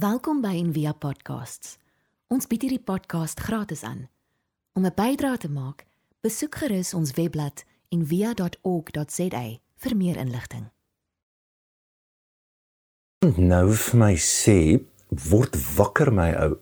Welkom 0.00 0.38
by 0.40 0.54
Envia 0.56 0.94
Podcasts. 0.96 1.74
Ons 2.32 2.46
bied 2.48 2.62
hierdie 2.64 2.80
podcast 2.80 3.40
gratis 3.44 3.82
aan. 3.84 4.06
Om 4.72 4.86
'n 4.86 4.94
bydrae 4.96 5.36
te 5.36 5.50
maak, 5.50 5.84
besoek 6.24 6.54
gerus 6.54 6.94
ons 6.94 7.10
webblad 7.18 7.64
en 7.88 8.06
via.org.za 8.06 9.42
vir 9.76 9.96
meer 9.96 10.16
inligting. 10.16 10.70
Nou 13.36 13.72
vir 13.72 13.98
my 13.98 14.16
sê, 14.16 14.80
word 15.08 15.58
wakker 15.76 16.12
my 16.12 16.30
ou. 16.32 16.56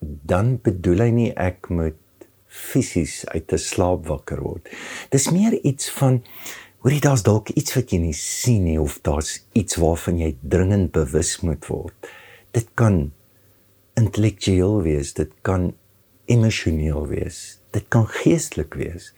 Dan 0.00 0.58
bedoel 0.62 0.98
hy 0.98 1.10
nie 1.10 1.32
ek 1.36 1.68
moet 1.68 2.26
fisies 2.46 3.26
uit 3.26 3.52
'n 3.52 3.58
slaap 3.58 4.06
wakker 4.06 4.42
word. 4.42 4.68
Dis 5.10 5.30
meer 5.30 5.54
iets 5.62 5.90
van 5.90 6.24
hoorie 6.78 7.00
daar's 7.00 7.22
dalk 7.22 7.48
iets 7.48 7.74
wat 7.74 7.90
jy 7.90 7.98
nie 7.98 8.18
sien 8.18 8.64
nie 8.64 8.80
of 8.80 8.98
daar's 9.02 9.46
iets 9.52 9.76
waarvan 9.76 10.18
jy 10.18 10.36
dringend 10.42 10.92
bewus 10.92 11.40
moet 11.40 11.66
word. 11.66 11.94
Dit 12.54 12.70
kan 12.78 13.08
intellektueel 13.98 14.82
wees, 14.86 15.12
dit 15.18 15.30
kan 15.46 15.72
emosioneel 16.30 17.06
wees, 17.10 17.60
dit 17.74 17.84
kan 17.92 18.06
geestelik 18.08 18.76
wees. 18.78 19.12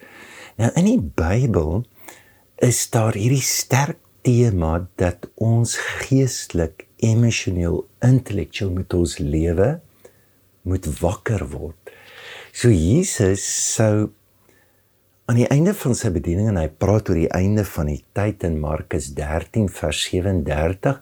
Nou 0.57 0.73
in 0.81 0.89
die 0.89 1.01
Bybel 1.01 1.85
is 2.65 2.81
daar 2.91 3.17
hierdie 3.17 3.45
sterk 3.45 4.01
tema 4.27 4.89
dat 4.99 5.29
ons 5.39 5.77
geestelik, 6.09 6.87
emosioneel, 7.05 7.85
intellektueel 8.03 8.73
met 8.81 8.95
ons 8.97 9.19
lewe 9.23 9.77
moet 10.67 10.87
wakker 10.99 11.45
word. 11.53 11.93
So 12.57 12.73
Jesus 12.73 13.45
sou 13.77 14.09
aan 15.27 15.39
die 15.39 15.49
einde 15.51 15.75
van 15.75 15.95
sy 15.99 16.11
bediening 16.15 16.51
en 16.53 16.59
hy 16.61 16.69
praat 16.71 17.11
oor 17.11 17.19
die 17.19 17.31
einde 17.35 17.67
van 17.69 17.91
die 17.91 18.01
tyd 18.17 18.47
in 18.47 18.59
Markus 18.63 19.11
13 19.15 19.69
vers 19.75 20.03
37 20.09 20.99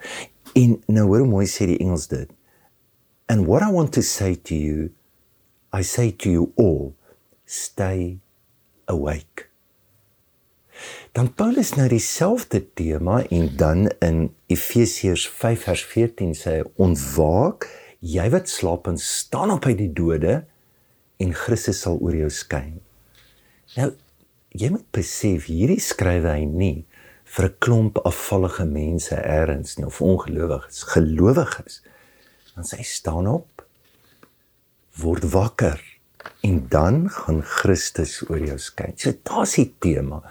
en 0.55 0.77
nou 0.87 1.07
hoor 1.11 1.27
mooi 1.29 1.47
sê 1.51 1.69
die 1.71 1.81
Engels 1.83 2.09
dit. 2.11 2.31
And 3.29 3.47
what 3.49 3.65
I 3.65 3.71
want 3.73 3.95
to 3.95 4.03
say 4.03 4.35
to 4.49 4.55
you 4.55 4.93
I 5.75 5.83
say 5.83 6.13
to 6.23 6.31
you 6.31 6.53
all 6.57 6.95
stay 7.47 8.21
awake. 8.87 9.49
Dan 11.15 11.31
Paulus 11.35 11.73
nou 11.79 11.87
dieselfde 11.91 12.61
tema 12.75 13.23
en 13.31 13.49
dan 13.59 13.89
in 14.03 14.29
Efesiërs 14.51 15.27
5 15.31 15.67
vers 15.67 15.85
14 15.91 16.35
sê 16.39 16.57
hy 16.59 16.65
ontwaak 16.83 17.69
jy 18.05 18.27
wat 18.35 18.51
slaap 18.51 18.91
en 18.91 18.99
staan 19.01 19.55
op 19.55 19.67
uit 19.67 19.79
die 19.81 19.91
dode 19.91 20.41
en 21.23 21.35
Christus 21.35 21.85
sal 21.87 21.99
oor 22.03 22.15
jou 22.19 22.31
skyn. 22.31 22.81
Nou 23.79 23.93
jy 24.55 24.71
moet 24.75 24.87
besef 24.95 25.49
hierdie 25.51 25.83
skrywe 25.83 26.37
hy 26.37 26.47
nie 26.47 26.77
vir 27.35 27.49
'n 27.49 27.57
klomp 27.59 27.99
afvallige 28.07 28.65
mense 28.65 29.17
eers 29.17 29.77
nie 29.77 29.87
of 29.87 30.01
ongelowiges, 30.01 30.83
gelowiges. 30.95 31.83
Dan 32.55 32.65
sê 32.65 32.79
hy 32.79 32.87
staan 32.87 33.27
op 33.27 33.67
word 35.03 35.25
wakker 35.33 35.81
en 36.41 36.67
dan 36.69 37.09
gaan 37.11 37.43
Christus 37.43 38.23
oor 38.29 38.39
jou 38.39 38.59
skyn. 38.59 38.95
So 38.97 39.13
daar's 39.23 39.57
die 39.59 39.75
tema. 39.79 40.23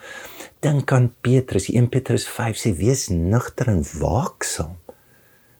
Dink 0.60 0.92
aan 0.92 1.14
Petrus, 1.22 1.68
1 1.70 1.90
Petrus 1.90 2.28
5 2.28 2.58
sê 2.58 2.72
wees 2.78 3.10
nugter 3.10 3.68
en 3.68 3.84
waaksaam 4.00 4.80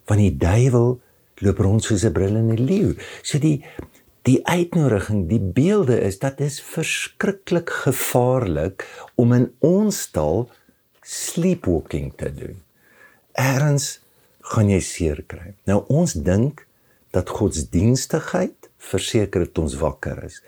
want 0.04 0.20
die 0.20 0.36
duiwel 0.36 1.00
loop 1.44 1.58
rond 1.58 1.84
soos 1.84 2.04
'n 2.04 2.12
brullende 2.12 2.58
leeu. 2.58 2.94
So 3.22 3.38
die 3.38 3.64
die 4.24 4.40
uitnodiging, 4.46 5.28
die 5.28 5.40
beelde 5.40 6.00
is 6.00 6.18
dat 6.18 6.38
dit 6.38 6.60
verskriklik 6.60 7.70
gevaarlik 7.70 8.86
om 9.14 9.32
in 9.32 9.52
ons 9.60 10.10
taal 10.10 10.48
sleepwalking 11.04 12.12
te 12.16 12.30
doen. 12.34 12.62
Eerens 13.36 14.00
gaan 14.52 14.70
jy 14.72 14.80
seer 14.84 15.22
kry. 15.28 15.54
Nou 15.68 15.82
ons 15.92 16.16
dink 16.16 16.66
dat 17.14 17.30
godsdienstigheid 17.30 18.70
verseker 18.90 19.46
dat 19.46 19.58
ons 19.62 19.76
wakker 19.80 20.24
is. 20.26 20.40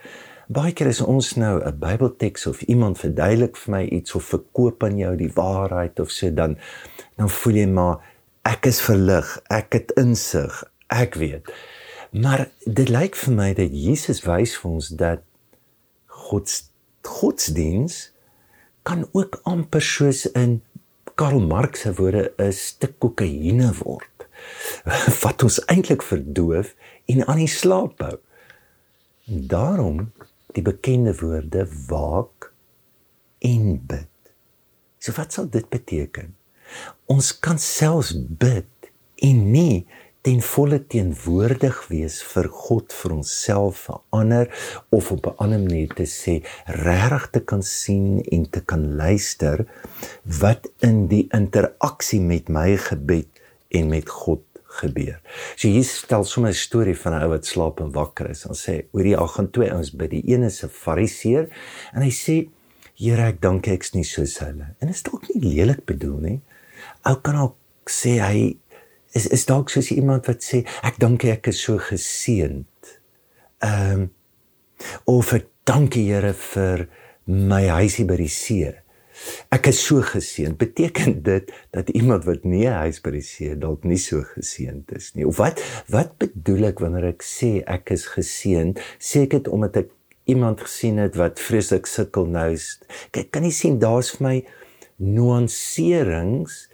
Baie 0.46 0.72
keer 0.76 0.92
is 0.92 1.00
ons 1.02 1.34
nou 1.34 1.60
'n 1.60 1.78
Bybelteks 1.78 2.46
of 2.46 2.62
iemand 2.62 2.98
verduidelik 2.98 3.56
vir 3.56 3.70
my 3.70 3.84
iets 3.84 4.14
of 4.14 4.24
verkoop 4.24 4.82
aan 4.84 4.98
jou 4.98 5.16
die 5.16 5.32
waarheid 5.34 6.00
of 6.00 6.10
sê 6.10 6.30
dan 6.34 6.56
dan 7.16 7.30
voel 7.30 7.54
jy 7.54 7.66
maar 7.66 7.98
ek 8.44 8.66
is 8.66 8.80
verlig, 8.80 9.40
ek 9.50 9.72
het 9.72 9.92
insig, 9.96 10.64
ek 10.86 11.14
weet. 11.14 11.50
Maar 12.12 12.48
dit 12.64 12.88
lyk 12.88 13.16
vir 13.16 13.34
my 13.34 13.54
dat 13.54 13.72
Jesus 13.72 14.22
wys 14.24 14.56
vir 14.56 14.70
ons 14.70 14.88
dat 14.88 15.22
God 16.06 16.62
godsdiens 17.02 18.12
kan 18.86 19.08
ook 19.12 19.40
amper 19.42 19.82
soos 19.82 20.26
in 20.38 20.60
Karl 21.18 21.40
Marx 21.40 21.80
se 21.80 21.92
woorde 21.98 22.32
'n 22.38 22.52
stuk 22.52 22.98
kokaine 22.98 23.72
word 23.82 24.26
wat 25.22 25.42
ons 25.42 25.58
eintlik 25.72 26.02
verdoof 26.02 26.74
en 27.10 27.26
aan 27.26 27.40
die 27.42 27.50
slaap 27.50 27.98
hou. 28.04 28.18
Daarom 29.24 30.12
die 30.54 30.62
bekende 30.62 31.14
woorde 31.18 31.66
waak 31.88 32.52
en 33.38 33.80
bid. 33.86 34.12
So 34.98 35.12
wat 35.16 35.32
sal 35.32 35.48
dit 35.50 35.68
beteken? 35.68 36.34
Ons 37.06 37.32
kan 37.38 37.58
selfs 37.58 38.14
bid 38.14 38.90
en 39.22 39.50
nie 39.50 39.86
ten 40.26 40.40
volle 40.42 40.80
teenwoordig 40.90 41.76
wees 41.86 42.16
vir 42.26 42.48
God 42.50 42.90
vir 42.98 43.12
onsself 43.14 43.84
vir 43.86 43.98
ander 44.18 44.48
of 44.96 45.12
op 45.14 45.26
'n 45.30 45.36
ander 45.44 45.60
manier 45.62 45.92
te 45.94 46.02
sê 46.02 46.34
regtig 46.66 47.28
te 47.30 47.40
kan 47.40 47.62
sien 47.62 48.18
en 48.34 48.50
te 48.50 48.60
kan 48.60 48.96
luister 48.96 49.66
wat 50.40 50.66
in 50.80 51.06
die 51.06 51.28
interaksie 51.30 52.20
met 52.20 52.48
my 52.48 52.76
gebed 52.76 53.28
en 53.70 53.88
met 53.88 54.08
God 54.08 54.42
gebeur. 54.82 55.20
So 55.56 55.68
hier 55.68 55.84
stel 55.84 56.24
sommer 56.24 56.50
'n 56.50 56.54
storie 56.54 56.98
van 56.98 57.12
'n 57.14 57.22
ou 57.22 57.28
wat 57.28 57.46
slaap 57.46 57.80
en 57.80 57.92
wakker 57.92 58.30
is 58.30 58.46
en 58.46 58.54
sê 58.54 58.84
oor 58.92 59.02
die 59.02 59.16
al 59.16 59.28
gaan 59.28 59.50
twee 59.50 59.70
ouens 59.70 59.90
by 59.90 60.08
die 60.08 60.24
een 60.26 60.42
is 60.42 60.64
'n 60.64 60.68
fariseer 60.68 61.48
en 61.94 62.02
hy 62.02 62.10
sê 62.10 62.48
Here 62.96 63.26
ek 63.28 63.42
dank 63.42 63.66
ek's 63.68 63.92
nie 63.92 64.04
soos 64.04 64.38
hulle. 64.38 64.74
En 64.80 64.88
dit 64.88 64.96
is 64.96 65.02
dalk 65.02 65.28
nie 65.28 65.54
lelik 65.54 65.84
bedoel 65.84 66.18
nie. 66.18 66.40
Ou 67.04 67.16
kan 67.20 67.36
ook 67.36 67.56
sê 67.90 68.20
hy 68.24 68.56
is 69.12 69.26
is 69.26 69.46
dalk 69.46 69.70
soos 69.70 69.90
iemand 69.90 70.26
wat 70.26 70.44
sê 70.44 70.64
ek 70.82 70.98
dink 71.02 71.24
ek 71.24 71.48
is 71.52 71.60
so 71.62 71.78
geseënd. 71.78 72.96
Ehm 73.64 74.06
um, 74.06 74.08
of 75.04 75.32
ek 75.32 75.46
dankie 75.64 76.04
Here 76.10 76.34
vir 76.36 76.88
my 77.26 77.64
huisie 77.66 78.04
by 78.06 78.18
die 78.20 78.30
see. 78.30 78.68
Ek 79.50 79.70
is 79.70 79.80
so 79.80 80.02
geseënd. 80.04 80.58
Beteken 80.60 81.22
dit 81.24 81.50
dat 81.74 81.88
iemand 81.96 82.26
wat 82.28 82.44
nie 82.44 82.66
'n 82.68 82.78
huis 82.84 83.00
by 83.00 83.10
die 83.10 83.24
see 83.24 83.56
dalk 83.56 83.84
nie 83.84 83.98
so 83.98 84.22
geseënd 84.22 84.92
is 84.92 85.14
nie? 85.14 85.24
Of 85.26 85.36
wat 85.36 85.62
wat 85.88 86.18
bedoel 86.18 86.68
ek 86.70 86.80
wanneer 86.80 87.08
ek 87.14 87.22
sê 87.22 87.62
ek 87.66 87.90
is 87.90 88.06
geseënd? 88.06 88.78
Sê 89.00 89.24
ek 89.24 89.30
dit 89.30 89.48
omdat 89.48 89.76
ek 89.76 89.90
iemand 90.26 90.60
gesien 90.60 90.98
het 90.98 91.16
wat 91.16 91.40
vreeslik 91.40 91.86
sukkel 91.86 92.26
nou? 92.26 92.56
Kyk, 93.10 93.30
kan 93.30 93.44
jy 93.44 93.50
sien 93.50 93.78
daar's 93.78 94.10
vir 94.10 94.26
my 94.26 94.44
nuanserings 94.96 96.68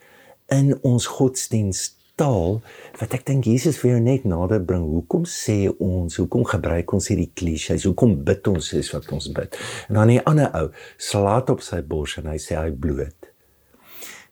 in 0.50 0.75
ons 0.82 1.06
godsdienst 1.06 2.01
taal 2.20 2.60
wat 3.00 3.14
ek 3.16 3.24
dink 3.26 3.46
Jesus 3.48 3.78
vir 3.80 3.94
jou 3.94 4.00
net 4.04 4.24
nader 4.28 4.62
bring. 4.64 4.84
Hoekom 4.84 5.24
sê 5.28 5.66
ons, 5.72 6.16
hoekom 6.20 6.44
gebruik 6.48 6.92
ons 6.92 7.08
hierdie 7.10 7.30
klisjées? 7.34 7.86
Hoekom 7.88 8.18
bid 8.26 8.46
ons 8.50 8.72
soos 8.72 8.92
wat 8.94 9.10
ons 9.12 9.30
bid? 9.34 9.58
En 9.88 10.00
dan 10.00 10.10
'n 10.10 10.24
ander 10.26 10.50
ou 10.54 10.70
slaat 10.98 11.50
op 11.50 11.60
sy 11.60 11.80
bors 11.82 12.18
en 12.18 12.26
hy 12.26 12.38
sê 12.38 12.56
hy 12.56 12.70
bloot. 12.70 13.30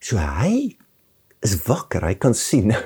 So 0.00 0.16
hy 0.16 0.76
is 1.42 1.56
wakker. 1.66 2.04
Hy 2.04 2.14
kan 2.14 2.34
sien 2.34 2.68
nou 2.68 2.82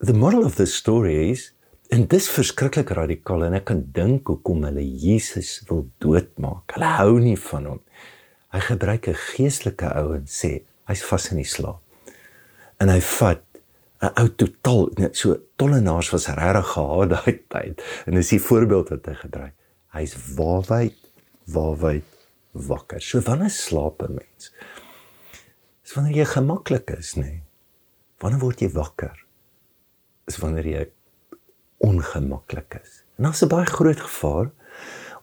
the 0.00 0.12
moral 0.12 0.44
of 0.44 0.56
the 0.56 0.66
story 0.66 1.30
is 1.30 1.52
en 1.88 2.06
dis 2.06 2.28
verskriklik 2.28 2.90
radikaal 2.90 3.46
en 3.46 3.54
ek 3.54 3.64
kan 3.70 3.82
dink 3.94 4.28
hoekom 4.28 4.64
hulle 4.64 4.82
Jesus 4.82 5.62
wil 5.68 5.86
doodmaak. 6.02 6.74
Hulle 6.74 6.92
hou 6.98 7.18
nie 7.20 7.36
van 7.36 7.66
hom. 7.66 7.80
Hy 8.52 8.60
gebruik 8.60 9.08
'n 9.08 9.14
geestelike 9.14 9.88
ou 10.00 10.14
en 10.14 10.26
sê 10.26 10.62
hy's 10.88 11.02
vas 11.02 11.30
in 11.30 11.38
die 11.38 11.44
slaap. 11.44 11.80
En 12.80 12.88
hy 12.88 13.00
vat 13.00 13.45
'n 14.02 14.12
ou 14.20 14.28
totaal 14.28 14.90
net 14.98 15.16
so 15.16 15.36
tollenaars 15.56 16.10
was 16.10 16.28
regtig 16.28 16.68
gehaat 16.72 17.10
daai 17.10 17.34
tyd. 17.48 17.82
En 18.06 18.14
dis 18.14 18.28
die 18.28 18.40
voorbeeld 18.40 18.88
wat 18.88 19.06
hy 19.06 19.14
gedry. 19.14 19.50
Hy's 19.96 20.14
waarwyd 20.36 20.98
waarwyd 21.46 22.04
wakker. 22.52 23.00
So 23.00 23.20
wanneer 23.20 23.50
slaap 23.50 24.02
'n 24.02 24.14
mens? 24.14 24.52
Dis 25.82 25.94
wanneer 25.94 26.16
jy 26.16 26.24
gemaklik 26.24 26.90
is, 26.90 27.14
nê? 27.14 27.22
Nee. 27.22 27.42
Wanneer 28.18 28.40
word 28.40 28.60
jy 28.60 28.70
wakker? 28.72 29.16
Dis 30.26 30.38
wanneer 30.42 30.66
jy 30.66 30.84
ongemaklik 31.78 32.80
is. 32.82 33.04
En 33.16 33.24
daar's 33.24 33.42
'n 33.42 33.48
baie 33.48 33.66
groot 33.66 34.00
gevaar 34.00 34.50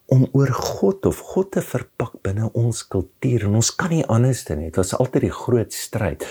om 0.05 0.27
oor 0.31 0.51
God 0.51 1.05
of 1.05 1.17
God 1.17 1.51
te 1.51 1.61
verpak 1.61 2.21
binne 2.21 2.49
ons 2.53 2.87
kultuur 2.87 3.47
en 3.47 3.55
ons 3.55 3.75
kan 3.75 3.89
nie 3.89 4.05
anders 4.05 4.43
doen 4.43 4.57
nie. 4.57 4.71
Dit 4.71 4.75
was 4.75 4.95
altyd 4.95 5.21
die 5.21 5.31
groot 5.31 5.73
stryd. 5.73 6.25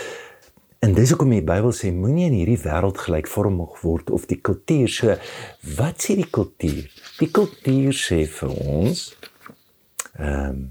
En 0.82 0.94
dis 0.96 1.12
hoekom 1.14 1.30
die 1.30 1.44
Bybel 1.46 1.70
sê 1.76 1.92
moenie 1.94 2.26
in 2.26 2.38
hierdie 2.40 2.58
wêreld 2.64 2.98
gelykvormig 2.98 3.76
word 3.84 4.10
of 4.10 4.24
die 4.30 4.40
kultuur. 4.42 4.88
So 4.90 5.14
wat 5.78 6.02
sê 6.02 6.16
die 6.18 6.26
kultuur? 6.26 6.88
Die 7.20 7.30
kultuur 7.30 7.94
sê 7.94 8.24
vir 8.26 8.56
ons 8.66 9.10
ehm 10.18 10.48
um, 10.48 10.62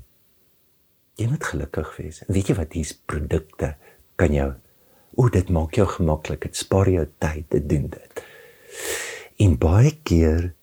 jy 1.19 1.27
moet 1.29 1.43
gelukkig 1.45 1.89
wees. 1.99 2.23
Weet 2.33 2.49
jy 2.49 2.55
wat 2.57 2.73
hier's 2.73 2.95
produkte 2.97 3.75
kan 4.17 4.33
jou 4.33 4.49
O, 5.19 5.27
dit 5.27 5.49
maak 5.51 5.75
jou 5.75 5.85
gemaklik. 5.91 6.45
Dit 6.47 6.55
spaar 6.55 6.89
jou 6.89 7.03
tyd. 7.19 7.43
Dit 7.51 7.67
doen 7.69 7.89
dit. 7.91 8.21
En 9.43 9.57
baie 9.59 9.91
keer 10.07 10.53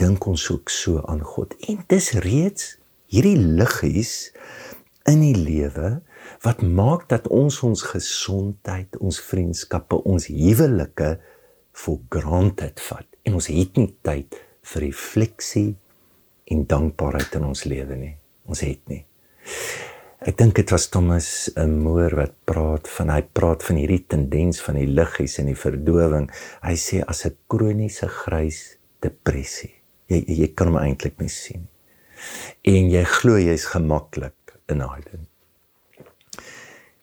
dink 0.00 0.26
ons 0.30 0.44
ook 0.54 0.70
so 0.70 1.02
aan 1.10 1.24
God. 1.26 1.56
En 1.68 1.82
dis 1.90 2.12
reeds 2.24 2.76
hierdie 3.10 3.36
liggies 3.36 4.30
in 5.10 5.24
die 5.24 5.34
lewe 5.34 5.98
wat 6.44 6.62
maak 6.62 7.08
dat 7.08 7.28
ons 7.28 7.60
ons 7.66 7.82
gesondheid, 7.92 8.96
ons 9.00 9.20
vriendskappe, 9.20 9.98
ons 10.08 10.26
huwelike 10.32 11.18
for 11.76 12.00
granted 12.08 12.80
vat. 12.80 13.06
En 13.28 13.36
ons 13.36 13.50
het 13.52 13.76
nie 13.76 13.90
tyd 14.06 14.38
vir 14.72 14.86
refleksie 14.86 15.68
en 16.50 16.64
dankbaarheid 16.66 17.36
in 17.38 17.46
ons 17.50 17.64
lewe 17.68 17.96
nie. 17.96 18.14
Ons 18.48 18.64
het 18.64 18.80
nie. 18.90 19.04
Ek 20.20 20.36
dink 20.36 20.58
dit 20.58 20.72
was 20.72 20.88
Thomas 20.92 21.48
'n 21.56 21.80
moer 21.80 22.14
wat 22.16 22.34
praat 22.44 22.88
van 22.88 23.08
hy 23.08 23.22
praat 23.22 23.62
van 23.62 23.76
hierdie 23.76 24.04
tendens 24.06 24.60
van 24.60 24.74
die 24.74 24.86
liggies 24.86 25.38
en 25.38 25.46
die 25.46 25.56
verdowing. 25.56 26.30
Hy 26.62 26.76
sê 26.76 27.02
as 27.06 27.24
'n 27.24 27.36
kroniese 27.48 28.08
grys 28.08 28.76
depressie. 29.00 29.74
Jy 30.08 30.24
jy 30.26 30.48
kan 30.54 30.66
hom 30.66 30.76
eintlik 30.76 31.20
nie 31.20 31.28
sien. 31.28 31.68
En 32.64 32.90
jy 32.90 33.04
glo 33.04 33.38
jy's 33.38 33.64
gemaklik 33.64 34.34
in 34.68 34.78
daai 34.78 35.00
ding. 35.10 35.29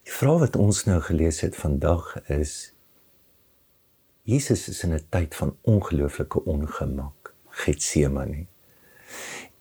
Die 0.08 0.16
vraag 0.16 0.40
wat 0.40 0.56
ons 0.56 0.86
nou 0.88 1.02
gelees 1.04 1.42
het 1.44 1.56
vandag 1.60 2.14
is 2.32 2.52
Jesus 4.24 4.70
is 4.72 4.80
in 4.84 4.94
'n 4.96 5.04
tyd 5.10 5.36
van 5.36 5.58
ongelooflike 5.62 6.44
ongemak, 6.44 7.34
Getsemane. 7.50 8.46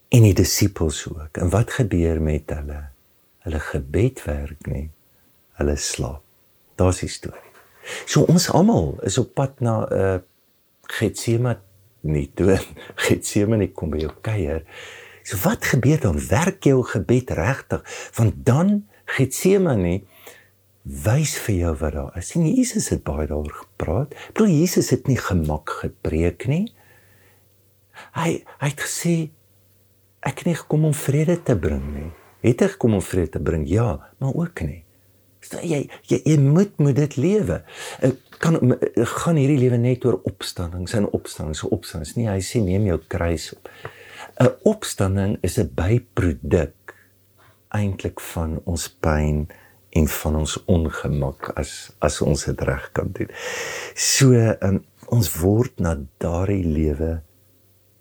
En 0.09 0.23
die 0.23 0.35
disippels 0.35 1.09
ook. 1.09 1.37
En 1.37 1.51
wat 1.51 1.71
gebeur 1.71 2.23
met 2.23 2.51
hulle? 2.51 2.89
Hulle 3.39 3.61
gebed 3.61 4.25
werk 4.25 4.67
nie. 4.67 4.91
Hulle 5.53 5.77
slaap. 5.77 6.23
Daar's 6.75 7.01
die 7.01 7.09
storie. 7.09 7.53
So 8.05 8.23
ons 8.23 8.51
almal 8.51 8.99
is 9.03 9.19
op 9.19 9.35
pad 9.35 9.61
na 9.61 9.87
'n 9.87 9.95
uh, 9.95 10.19
Getsemane 10.83 11.61
nie 12.01 12.31
toe 12.35 12.59
Getsemane 13.07 13.73
kom 13.73 13.91
by 13.91 13.99
jou 13.99 14.13
kuier. 14.21 14.63
So 15.23 15.37
wat 15.43 15.65
gebeur 15.65 16.01
dan? 16.01 16.29
Werk 16.29 16.63
jou 16.63 16.83
gebed 16.83 17.31
regtig? 17.31 18.11
Want 18.15 18.35
dan 18.47 18.89
Getsemane 19.05 20.03
wys 20.87 21.35
vir 21.43 21.57
jou 21.57 21.73
wat 21.81 21.95
daar 21.97 22.19
is. 22.19 22.31
Sien 22.31 22.47
Jesus 22.47 22.91
het 22.95 23.03
baie 23.07 23.27
daaroor 23.27 23.65
gepraat. 23.65 24.15
Bedoel 24.35 24.55
Jesus 24.63 24.93
het 24.95 25.09
nie 25.11 25.19
gemak 25.19 25.73
gepreek 25.83 26.47
nie. 26.51 26.67
Hy 28.15 28.43
hy 28.61 28.71
het 28.71 28.85
gesê 28.85 29.17
ek 30.27 30.43
het 30.43 30.51
nie 30.51 30.59
gekom 30.59 30.87
om 30.89 30.95
vrede 30.95 31.39
te 31.43 31.57
bring 31.59 31.85
nie. 31.95 32.11
Het 32.47 32.63
hy 32.63 32.69
gekom 32.77 32.99
om 32.99 33.03
vrede 33.03 33.37
te 33.39 33.43
bring? 33.43 33.67
Ja, 33.69 33.99
maar 34.23 34.35
ook 34.35 34.63
nie. 34.67 34.85
So 35.43 35.59
jy 35.63 35.85
jy 36.11 36.21
jy 36.23 36.39
moet 36.43 36.79
moet 36.83 36.97
dit 36.99 37.19
lewe. 37.19 37.61
Ek 38.07 38.39
kan 38.43 38.59
gaan 39.17 39.39
hierdie 39.41 39.61
lewe 39.63 39.79
net 39.81 40.05
oor 40.07 40.21
opstandings 40.29 40.95
en 40.99 41.09
opstandings, 41.17 41.63
so 41.65 41.71
opstandings. 41.75 42.17
Nee, 42.19 42.31
hy 42.31 42.43
sê 42.45 42.63
neem 42.63 42.87
jou 42.91 42.99
kruis 43.11 43.53
op. 43.57 43.71
'n 44.37 44.53
Opstanding 44.69 45.39
is 45.43 45.59
'n 45.59 45.71
byproduk 45.75 46.95
eintlik 47.73 48.21
van 48.21 48.61
ons 48.65 48.89
pyn 48.89 49.49
en 49.97 50.09
van 50.13 50.37
ons 50.43 50.57
ongemak 50.73 51.51
as 51.57 51.73
as 52.05 52.21
ons 52.25 52.45
dit 52.49 52.65
reg 52.69 52.91
kan 52.97 53.13
doen. 53.17 53.31
So 53.95 54.35
um, 54.37 54.83
ons 55.13 55.31
word 55.41 55.81
na 55.83 55.97
daardie 56.23 56.65
lewe 56.65 57.13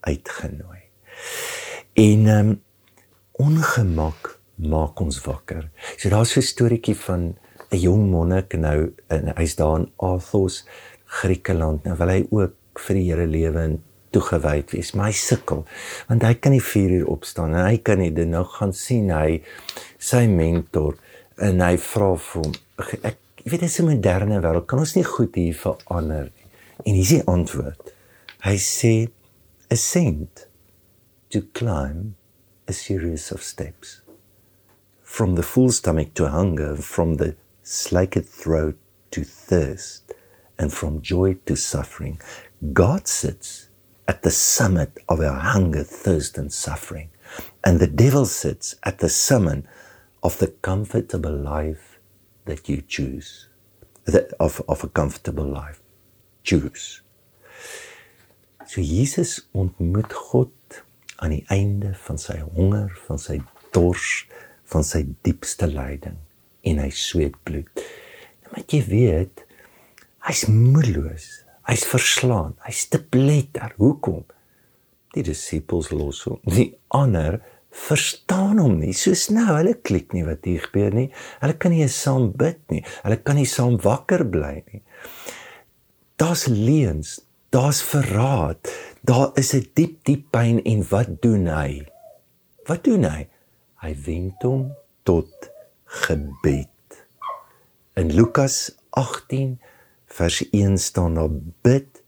uitgenooi. 0.05 0.81
En 2.05 2.27
um, 2.35 2.51
ongemak 3.39 4.35
maak 4.55 4.99
ons 5.03 5.21
wakker. 5.25 5.69
So 5.97 6.09
daar's 6.09 6.35
'n 6.37 6.41
storieetjie 6.41 6.97
van 7.07 7.35
'n 7.71 7.79
jong 7.79 8.09
monnik 8.09 8.53
nou 8.57 8.93
en 9.07 9.33
hy's 9.35 9.55
daar 9.55 9.79
in 9.79 9.91
Athos, 9.97 10.65
Griekeland. 11.05 11.83
Nou 11.83 11.97
wil 11.97 12.07
hy 12.07 12.27
ook 12.29 12.79
vir 12.79 12.95
die 12.95 13.11
Here 13.11 13.27
lewe 13.27 13.59
en 13.59 13.83
toegewyd 14.11 14.71
wees, 14.71 14.93
maar 14.93 15.05
hy 15.11 15.17
sukkel 15.19 15.65
want 16.07 16.23
hy 16.23 16.33
kan 16.39 16.51
nie 16.51 16.63
4 16.63 16.91
uur 16.99 17.07
opstaan 17.07 17.55
en 17.55 17.65
hy 17.65 17.77
kan 17.77 17.99
nie 17.99 18.11
dit 18.15 18.27
nou 18.27 18.43
gaan 18.43 18.73
sien 18.73 19.09
hy 19.11 19.41
sy 19.99 20.27
mentor 20.31 20.95
en 21.37 21.61
hy 21.61 21.75
vra 21.77 22.15
vir 22.15 22.41
hom 22.43 22.53
ek 23.03 23.19
jy 23.45 23.51
weet 23.51 23.61
dis 23.61 23.79
'n 23.79 23.89
moderne 23.89 24.39
wêreld 24.41 24.67
kan 24.67 24.79
ons 24.79 24.95
nie 24.95 25.03
goed 25.03 25.35
hier 25.35 25.53
verander 25.53 26.31
nie? 26.31 26.47
En 26.85 26.93
hier 26.93 27.03
is 27.03 27.09
die 27.09 27.27
antwoord. 27.27 27.93
Hy 28.43 28.57
sê 28.57 29.09
ascend 29.71 30.47
to 31.29 31.41
climb 31.53 32.15
a 32.67 32.73
series 32.73 33.31
of 33.31 33.43
steps. 33.43 34.01
From 35.03 35.35
the 35.35 35.43
full 35.43 35.71
stomach 35.71 36.13
to 36.15 36.27
hunger 36.27 36.75
from 36.75 37.15
the 37.17 37.35
slaked 37.63 38.25
throat 38.25 38.75
to 39.11 39.23
thirst 39.23 40.13
and 40.57 40.73
from 40.73 41.01
joy 41.01 41.37
to 41.45 41.55
suffering. 41.55 42.19
God 42.73 43.07
sits 43.07 43.69
at 44.07 44.23
the 44.23 44.31
summit 44.31 44.97
of 45.07 45.19
our 45.19 45.39
hunger 45.39 45.83
thirst 45.83 46.37
and 46.37 46.51
suffering. 46.51 47.09
And 47.63 47.79
the 47.79 47.87
devil 47.87 48.25
sits 48.25 48.75
at 48.83 48.99
the 48.99 49.09
summit 49.09 49.65
of 50.25 50.39
the 50.39 50.47
comfortable 50.47 51.37
life 51.37 51.99
that 52.45 52.67
you 52.67 52.81
choose. 52.81 53.47
That 54.05 54.33
of 54.39 54.61
of 54.67 54.83
a 54.83 54.87
comfortable 54.87 55.45
life. 55.45 55.81
Choose. 56.43 57.01
So 58.65 58.81
Jesus 58.81 59.47
ontmoet 59.53 60.13
God 60.13 60.81
aan 61.21 61.35
die 61.35 61.45
einde 61.53 61.93
van 62.07 62.17
sy 62.17 62.39
honger 62.41 62.89
van 63.05 63.21
sy 63.21 63.37
dors 63.77 64.25
van 64.73 64.85
sy 64.85 65.03
diepste 65.25 65.69
lyding 65.69 66.17
en 66.65 66.81
hy 66.81 66.89
sweet 66.89 67.37
bloed. 67.45 67.85
Nou 68.41 68.57
moet 68.57 68.73
jy 68.73 68.81
weet 68.89 69.45
hy's 70.25 70.47
moedeloos 70.49 71.29
hy's 71.69 71.85
verslaan 71.89 72.57
hy's 72.65 72.87
te 72.89 73.01
pletter 73.01 73.77
hoekom? 73.77 74.25
Die 75.13 75.23
disippels 75.25 75.93
los 75.93 76.25
hom. 76.25 76.41
Die 76.49 76.71
ander 76.93 77.43
verstaan 77.75 78.59
hom 78.61 78.79
nie. 78.79 78.93
So 78.95 79.13
nou, 79.35 79.45
hulle 79.57 79.75
klik 79.85 80.13
nie 80.15 80.23
wat 80.27 80.47
hier 80.47 80.63
gebeur 80.63 80.95
nie. 80.95 81.09
Hulle 81.41 81.55
kan 81.59 81.75
nie 81.75 81.87
saam 81.91 82.31
bid 82.37 82.61
nie. 82.71 82.83
Hulle 83.03 83.19
kan 83.21 83.39
nie 83.39 83.49
saam 83.49 83.77
wakker 83.83 84.23
bly 84.31 84.55
nie. 84.71 84.81
Daar's 86.15 86.45
leuns, 86.47 87.19
daar's 87.51 87.81
verraad. 87.83 88.71
Daar 89.03 89.35
is 89.35 89.53
'n 89.53 89.67
diep 89.75 90.03
diep 90.05 90.31
pyn 90.31 90.63
en 90.63 90.85
wat 90.89 91.21
doen 91.21 91.47
hy? 91.47 91.85
Wat 92.65 92.83
doen 92.83 93.03
hy? 93.03 93.27
Hy 93.83 93.91
wend 94.05 94.41
hom 94.41 94.71
tot 95.03 95.51
gebed. 95.85 96.69
In 97.95 98.11
Lukas 98.11 98.71
18 98.89 99.59
vers 100.05 100.43
1 100.51 100.77
staan 100.77 101.15
daar 101.15 101.31
bid 101.61 102.01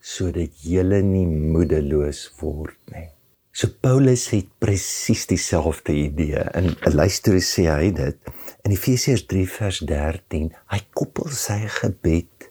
sodat 0.00 0.50
jy 0.62 0.82
nie 1.02 1.26
moedeloos 1.26 2.30
word 2.40 2.78
nie. 2.90 3.08
So 3.52 3.68
Paulus 3.68 4.30
het 4.32 4.48
presies 4.58 5.26
dieselfde 5.28 5.92
idee. 5.92 6.40
In 6.56 6.72
'n 6.72 6.94
luister 6.96 7.36
sê 7.36 7.68
hy 7.68 7.92
dit 7.92 8.16
in 8.64 8.72
Efesiërs 8.72 9.26
3 9.28 9.48
vers 9.48 9.78
13. 9.78 10.54
Hy 10.72 10.80
koppel 10.96 11.28
sy 11.28 11.68
gebed 11.68 12.48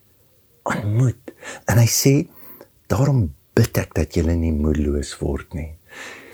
aan 0.63 0.93
moed 0.98 1.34
en 1.65 1.81
hy 1.81 1.89
sê 1.89 2.13
daarom 2.88 3.34
bid 3.58 3.77
ek 3.81 3.96
dat 3.98 4.13
julle 4.13 4.36
nie 4.38 4.53
moedeloos 4.53 5.17
word 5.20 5.58
nie. 5.58 5.74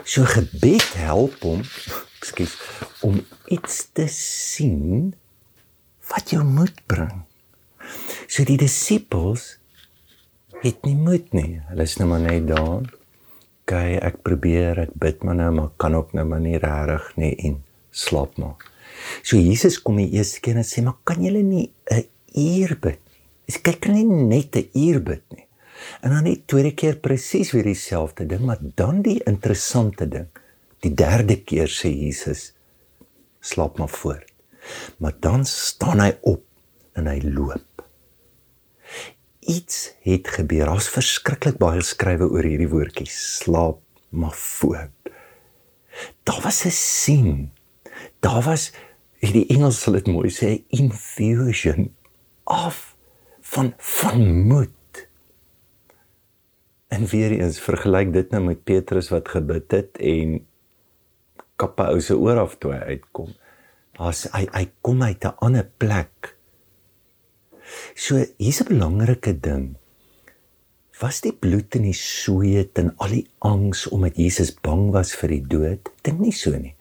So 0.04 0.28
gebed 0.28 0.84
help 1.00 1.40
hom, 1.48 1.64
ekskuus, 2.20 2.60
om 3.08 3.24
iets 3.48 3.88
te 3.96 4.08
sien 4.12 5.16
wat 6.12 6.36
jou 6.36 6.44
moed 6.44 6.76
bring. 6.92 7.24
So 8.28 8.44
die 8.44 8.60
disippels 8.60 9.58
het 10.60 10.84
nie 10.84 11.00
moed 11.00 11.32
nie. 11.32 11.62
Hulle 11.72 11.88
is 11.88 11.98
nou 12.02 12.12
maar 12.12 12.26
net 12.28 12.52
daar 12.52 12.84
okay, 13.68 13.98
ek 14.00 14.22
probeer, 14.24 14.80
ek 14.86 14.94
bid 14.96 15.24
maar 15.28 15.36
nou, 15.36 15.50
maar 15.52 15.72
kan 15.82 15.96
ook 15.98 16.14
nou 16.16 16.24
maar 16.30 16.40
nie 16.40 16.56
regtig 16.56 17.10
nie 17.20 17.34
en 17.50 17.58
slaap 17.92 18.38
maar. 18.40 18.56
So 19.28 19.36
Jesus 19.36 19.82
kom 19.84 20.00
die 20.00 20.14
eerste 20.16 20.40
keer 20.40 20.56
en 20.56 20.64
sê, 20.64 20.82
"Maar 20.84 20.96
kan 21.04 21.22
julle 21.22 21.44
nie 21.44 21.72
'n 21.92 22.06
uur 22.36 22.78
bid 22.80 23.00
nie?" 23.04 23.24
Dis 23.46 23.62
kyk 23.62 23.82
kan 23.82 23.94
nie 23.94 24.06
net 24.06 24.56
'n 24.56 24.70
uur 24.74 25.04
bid 25.04 25.24
nie. 25.36 25.46
En 26.02 26.12
dan 26.12 26.24
die 26.24 26.44
tweede 26.46 26.74
keer 26.74 26.96
presies 26.96 27.52
weer 27.52 27.64
dieselfde 27.64 28.26
ding, 28.26 28.40
maar 28.46 28.60
dan 28.76 29.02
die 29.02 29.22
interessante 29.26 30.08
ding. 30.08 30.28
Die 30.80 30.94
derde 30.94 31.44
keer 31.44 31.68
sê 31.68 31.90
Jesus, 31.90 32.54
"Slaap 33.42 33.78
maar 33.78 33.90
voort." 33.90 34.32
Maar 34.98 35.14
dan 35.20 35.46
staan 35.46 36.00
hy 36.00 36.18
op 36.22 36.44
en 36.94 37.08
hy 37.08 37.22
loop 37.22 37.77
iets 39.48 39.96
het 40.04 40.28
gebeur. 40.28 40.66
Daar's 40.66 40.90
verskriklik 40.92 41.58
baie 41.62 41.82
skrywe 41.82 42.28
oor 42.30 42.46
hierdie 42.46 42.70
woordjie 42.72 43.10
slaap 43.10 43.82
maar 44.10 44.36
voort. 44.36 45.12
Daar 46.24 46.42
was 46.44 46.66
'n 46.66 46.72
sien. 46.72 47.52
Daar 48.20 48.42
was 48.42 48.72
in 49.20 49.32
die 49.32 49.48
Engels 49.48 49.82
sal 49.82 49.94
dit 49.94 50.08
mooi 50.08 50.30
sê 50.30 50.64
infusion 50.68 51.96
of 52.44 52.96
van 53.42 53.74
van 53.78 54.42
moed. 54.48 55.08
En 56.88 57.06
weer 57.06 57.32
eens 57.32 57.60
vergelyk 57.60 58.14
dit 58.14 58.30
nou 58.30 58.44
met 58.44 58.64
Petrus 58.64 59.10
wat 59.10 59.30
gebid 59.30 59.72
het 59.72 59.98
en 59.98 60.48
kappe 61.56 61.84
ou 61.84 62.02
se 62.02 62.18
oor 62.18 62.40
af 62.40 62.56
toe 62.58 62.72
uitkom. 62.72 63.34
As 63.98 64.28
hy 64.32 64.48
hy 64.54 64.70
kom 64.82 65.04
uit 65.04 65.26
'n 65.26 65.36
ander 65.38 65.70
plek 65.78 66.37
So 67.96 68.26
hier's 68.38 68.62
'n 68.62 68.68
belangrike 68.68 69.40
ding 69.40 69.78
Was 70.98 71.20
die 71.22 71.34
bloed 71.34 71.76
en 71.78 71.86
die 71.86 71.98
sweet 71.98 72.80
en 72.82 72.90
al 73.04 73.12
die 73.14 73.26
angs 73.46 73.86
omdat 73.94 74.18
Jesus 74.18 74.50
bang 74.66 74.88
was 74.96 75.14
vir 75.20 75.36
die 75.36 75.44
dood? 75.46 75.92
Dink 76.06 76.24
nie 76.24 76.34
so 76.34 76.58
nie. 76.58 76.74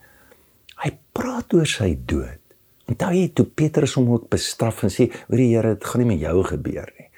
Hy 0.80 0.92
praat 1.16 1.52
oor 1.56 1.68
sy 1.68 1.90
dood. 2.08 2.40
Onthou 2.88 3.10
jy 3.12 3.26
toe 3.36 3.44
Petrus 3.44 3.96
hom 3.98 4.08
ook 4.14 4.28
bestraf 4.32 4.84
en 4.86 4.92
sê, 4.94 5.10
"Hoor 5.28 5.36
die 5.36 5.52
Here, 5.52 5.74
dit 5.74 5.84
gaan 5.84 6.00
nie 6.00 6.16
met 6.16 6.20
jou 6.20 6.44
gebeur 6.44 6.92
nie." 6.98 7.10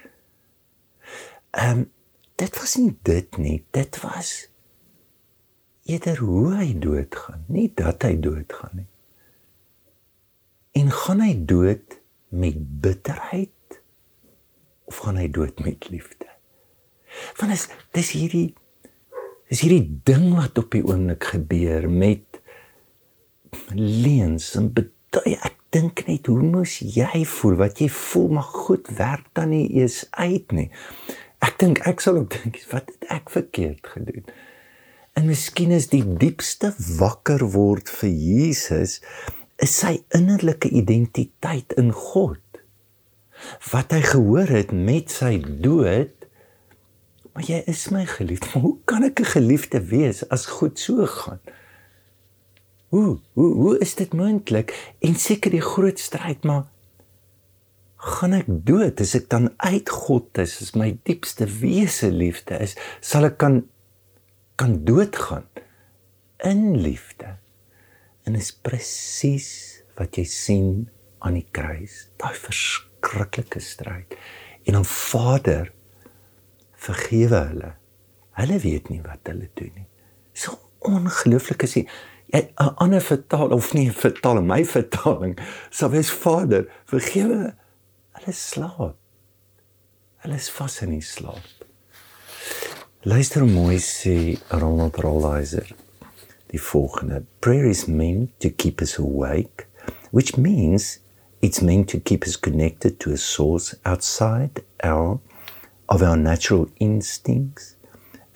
Ehm 1.53 1.79
um, 1.79 1.91
dit 2.37 2.59
was 2.59 2.77
nie 2.77 2.97
dit 3.03 3.39
nie. 3.39 3.65
Dit 3.71 4.01
was 4.03 4.49
eerder 5.85 6.19
hoe 6.19 6.55
hy 6.55 6.79
doodgaan, 6.79 7.45
nie 7.49 7.73
dat 7.75 8.03
hy 8.03 8.21
doodgaan 8.21 8.71
nie. 8.75 8.87
En 10.73 10.91
gaan 10.91 11.21
hy 11.21 11.35
dood 11.47 12.01
met 12.29 12.81
bitterheid 12.81 13.51
of 14.89 15.03
gaan 15.05 15.21
hy 15.21 15.29
dood 15.33 15.61
met 15.65 15.91
liefde? 15.93 16.27
Want 17.41 17.53
is 17.55 17.69
dis 17.97 18.13
hierdie 18.17 18.49
is 19.49 19.63
hierdie 19.65 20.01
ding 20.05 20.31
wat 20.37 20.59
op 20.61 20.75
die 20.75 20.85
oomblik 20.85 21.31
gebeur 21.33 21.89
met 21.89 22.41
leens 23.73 24.51
en 24.59 24.69
betuie 24.77 25.39
ek 25.41 25.57
dink 25.73 26.05
net 26.09 26.29
hoe 26.29 26.41
moes 26.41 26.79
jy 26.81 27.23
voel? 27.29 27.57
Wat 27.61 27.81
jy 27.81 27.89
voel 27.93 28.29
maar 28.39 28.51
goed 28.53 28.89
werk 28.97 29.29
dan 29.37 29.53
nie 29.53 29.67
eens 29.81 30.05
uit 30.17 30.53
nie. 30.57 30.69
Ek 31.45 31.59
dink 31.61 31.81
ek 31.89 32.01
sal 32.05 32.23
ook 32.23 32.33
dink 32.35 32.61
wat 32.73 32.89
het 32.93 33.11
ek 33.21 33.33
verkeerd 33.33 33.89
gedoen? 33.95 34.25
En 35.19 35.27
miskien 35.29 35.73
is 35.75 35.89
die 35.93 36.05
diepste 36.05 36.73
wakker 36.99 37.43
word 37.53 37.91
vir 37.91 38.13
Jesus 38.13 39.01
is 39.59 39.73
sy 39.75 39.97
innerlike 40.15 40.71
identiteit 40.71 41.75
in 41.81 41.91
God 41.91 42.39
wat 43.73 43.93
hy 43.97 44.03
gehoor 44.03 44.51
het 44.59 44.73
met 44.73 45.11
sy 45.11 45.37
dood 45.43 46.15
maar 47.33 47.47
jy 47.47 47.63
is 47.71 47.89
my 47.95 48.05
geliefde 48.07 48.59
hoe 48.59 48.77
kan 48.85 49.05
ek 49.05 49.21
'n 49.21 49.33
geliefde 49.37 49.81
wees 49.95 50.25
as 50.29 50.47
goed 50.59 50.79
so 50.79 51.07
gaan 51.07 51.41
Hoe 52.89 53.21
hoe 53.33 53.55
hoe 53.55 53.79
is 53.79 53.95
dit 53.95 54.13
moontlik? 54.13 54.73
En 54.99 55.15
seker 55.15 55.53
die 55.53 55.65
groot 55.65 55.99
stryd 56.01 56.45
maar 56.49 56.65
gaan 57.99 58.33
ek 58.33 58.49
dood 58.49 59.01
as 59.03 59.13
ek 59.19 59.27
dan 59.29 59.51
uit 59.59 59.91
God 59.91 60.39
is, 60.41 60.55
as 60.63 60.73
my 60.79 60.93
diepste 61.05 61.49
wese 61.61 62.09
liefde 62.15 62.57
is, 62.63 62.77
sal 63.05 63.29
ek 63.29 63.37
kan 63.43 63.61
kan 64.59 64.79
doodgaan 64.89 65.45
in 66.47 66.79
liefde. 66.81 67.37
En 68.25 68.39
is 68.39 68.55
presies 68.55 69.51
wat 69.99 70.17
jy 70.17 70.25
sien 70.25 70.71
aan 71.21 71.37
die 71.37 71.49
kruis, 71.53 72.07
daai 72.17 72.35
verskriklike 73.01 73.61
stryd. 73.61 74.17
En 74.65 74.73
dan 74.73 74.85
Vader 74.85 75.73
vergewe 76.77 77.37
hulle. 77.37 77.73
Hulle 78.33 78.59
weet 78.59 78.89
nie 78.89 79.01
wat 79.03 79.27
hulle 79.27 79.49
doen 79.55 79.73
nie. 79.75 79.87
So 80.33 80.59
ongelooflik 80.79 81.63
is 81.63 81.73
dit 81.73 81.89
'n 82.31 82.75
ander 82.77 83.01
vertaal 83.01 83.51
of 83.51 83.73
nie 83.73 83.91
vertaal 83.91 84.43
my 84.43 84.65
vertaling 84.65 85.39
sal 85.71 85.91
wees 85.91 86.11
Vader 86.11 86.69
vergewe 86.85 87.55
hulle 88.13 88.33
slaap 88.33 88.97
hulle 90.17 90.35
is 90.35 90.51
vas 90.51 90.83
in 90.83 90.91
die 90.91 91.01
slaap 91.01 91.65
luister 93.03 93.47
mooi 93.47 93.79
sê 93.79 94.39
Ronald 94.51 94.97
Rollizer 94.97 95.75
die 96.53 96.61
volgende 96.61 97.25
prayer 97.41 97.65
is 97.65 97.87
meant 97.87 98.31
to 98.41 98.51
keep 98.51 98.81
us 98.81 98.99
awake 98.99 99.67
which 100.11 100.37
means 100.37 101.01
it's 101.41 101.63
meant 101.63 101.89
to 101.89 102.01
keep 102.01 102.25
us 102.25 102.37
connected 102.37 102.99
to 103.01 103.13
a 103.13 103.17
source 103.17 103.75
outside 103.85 104.63
our 104.83 105.21
of 105.89 106.03
our 106.03 106.17
natural 106.17 106.69
instincts 106.81 107.77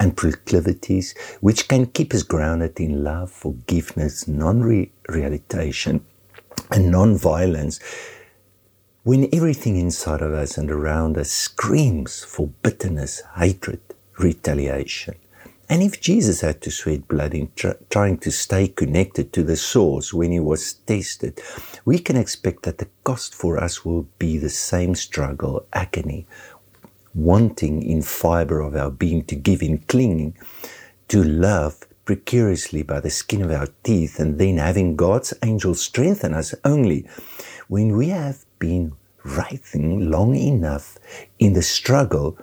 and 0.00 0.16
proclivities 0.16 1.14
which 1.40 1.68
can 1.68 1.86
keep 1.86 2.14
us 2.14 2.22
grounded 2.22 2.80
in 2.80 3.04
love, 3.04 3.30
forgiveness, 3.30 4.26
non 4.26 4.62
realization, 5.08 6.04
and 6.70 6.90
non 6.90 7.16
violence 7.16 7.78
when 9.04 9.28
everything 9.32 9.76
inside 9.76 10.22
of 10.22 10.32
us 10.32 10.56
and 10.56 10.70
around 10.70 11.18
us 11.18 11.30
screams 11.30 12.22
for 12.24 12.46
bitterness, 12.62 13.22
hatred, 13.36 13.80
retaliation. 14.18 15.16
And 15.72 15.82
if 15.82 16.02
Jesus 16.02 16.42
had 16.42 16.60
to 16.60 16.70
sweat 16.70 17.08
blood 17.08 17.32
in 17.32 17.50
tr- 17.56 17.80
trying 17.88 18.18
to 18.18 18.30
stay 18.30 18.68
connected 18.68 19.32
to 19.32 19.42
the 19.42 19.56
source 19.56 20.12
when 20.12 20.30
he 20.30 20.38
was 20.38 20.74
tested, 20.74 21.40
we 21.86 21.98
can 21.98 22.14
expect 22.14 22.64
that 22.64 22.76
the 22.76 22.90
cost 23.04 23.34
for 23.34 23.56
us 23.56 23.82
will 23.82 24.06
be 24.18 24.36
the 24.36 24.50
same 24.50 24.94
struggle, 24.94 25.64
agony, 25.72 26.26
wanting 27.14 27.82
in 27.82 28.02
fiber 28.02 28.60
of 28.60 28.76
our 28.76 28.90
being 28.90 29.24
to 29.24 29.34
give 29.34 29.62
in 29.62 29.78
clinging 29.78 30.36
to 31.08 31.24
love 31.24 31.78
precariously 32.04 32.82
by 32.82 33.00
the 33.00 33.08
skin 33.08 33.40
of 33.40 33.50
our 33.50 33.68
teeth 33.82 34.20
and 34.20 34.38
then 34.38 34.58
having 34.58 34.94
God's 34.94 35.32
angels 35.42 35.80
strengthen 35.80 36.34
us 36.34 36.54
only 36.66 37.08
when 37.68 37.96
we 37.96 38.10
have 38.10 38.44
been 38.58 38.92
writhing 39.24 40.10
long 40.10 40.34
enough 40.34 40.98
in 41.38 41.54
the 41.54 41.62
struggle 41.62 42.36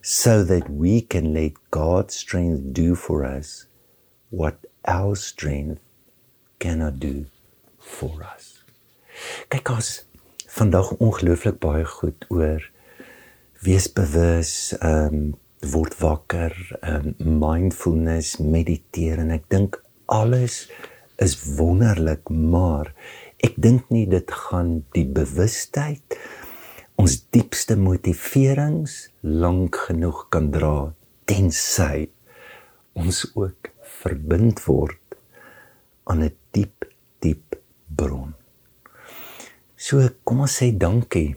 so 0.00 0.44
that 0.44 0.68
we 0.70 1.00
can 1.00 1.34
let 1.34 1.52
God's 1.70 2.14
strength 2.14 2.72
do 2.72 2.94
for 2.94 3.24
us 3.24 3.66
what 4.30 4.58
our 4.84 5.14
strength 5.14 5.80
cannot 6.58 6.98
do 6.98 7.26
for 7.78 8.22
us. 8.22 8.62
Kyk 9.52 9.70
ons 9.74 9.90
vandag 10.52 10.94
ongelooflik 11.00 11.58
baie 11.62 11.84
goed 11.88 12.26
oor 12.30 12.64
wees 13.62 13.88
bewus, 13.92 14.72
ehm 14.80 15.18
um, 15.22 15.30
word 15.62 15.94
wakker, 16.00 16.54
ehm 16.80 17.12
um, 17.12 17.38
mindfulness, 17.42 18.36
mediteer 18.42 19.20
en 19.22 19.30
ek 19.34 19.46
dink 19.52 19.78
alles 20.10 20.64
is 21.22 21.36
wonderlik, 21.58 22.30
maar 22.30 22.90
ek 23.46 23.54
dink 23.62 23.90
nie 23.94 24.06
dit 24.10 24.34
gaan 24.46 24.80
die 24.96 25.06
bewustheid 25.06 26.18
ons 27.00 27.14
diepste 27.34 27.76
motiverings 27.76 29.10
lank 29.22 29.76
genoeg 29.88 30.26
kan 30.30 30.50
dra 30.54 30.92
tensy 31.24 32.08
ons 32.98 33.24
ook 33.34 33.70
verbind 34.02 34.60
word 34.66 35.16
aan 36.10 36.22
'n 36.22 36.34
diep 36.52 36.84
diep 37.20 37.56
bron. 37.86 38.34
So 39.76 40.08
kom 40.24 40.40
ons 40.40 40.58
sê 40.58 40.70
dankie 40.76 41.36